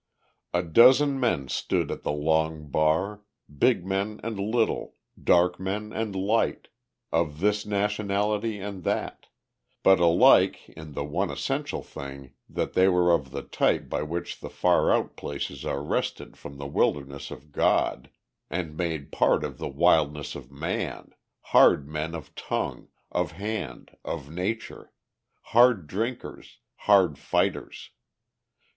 A 0.51 0.63
dozen 0.63 1.19
men 1.19 1.47
stood 1.47 1.91
at 1.91 2.01
the 2.01 2.11
long 2.11 2.71
bar, 2.71 3.21
big 3.55 3.85
men 3.85 4.19
and 4.23 4.39
little, 4.39 4.95
dark 5.23 5.59
men 5.59 5.93
and 5.93 6.15
light, 6.15 6.69
of 7.11 7.39
this 7.39 7.67
nationality 7.67 8.57
and 8.57 8.83
that, 8.83 9.27
but 9.83 9.99
alike 9.99 10.67
in 10.69 10.93
the 10.93 11.03
one 11.03 11.29
essential 11.29 11.83
thing 11.83 12.33
that 12.49 12.73
they 12.73 12.87
were 12.87 13.13
of 13.13 13.29
the 13.29 13.43
type 13.43 13.89
by 13.89 14.01
which 14.01 14.39
the 14.39 14.49
far 14.49 14.91
out 14.91 15.15
places 15.15 15.65
are 15.65 15.83
wrested 15.83 16.35
from 16.35 16.57
the 16.57 16.65
wilderness 16.65 17.29
of 17.29 17.51
God 17.51 18.09
and 18.49 18.75
made 18.75 19.11
part 19.11 19.43
of 19.43 19.59
the 19.59 19.69
wildness 19.69 20.33
of 20.33 20.51
man, 20.51 21.13
hard 21.53 21.87
men 21.87 22.15
of 22.15 22.33
tongue, 22.33 22.87
of 23.11 23.33
hand, 23.33 23.95
of 24.03 24.31
nature, 24.31 24.93
hard 25.53 25.85
drinkers, 25.85 26.57
hard 26.89 27.19
fighters. 27.19 27.91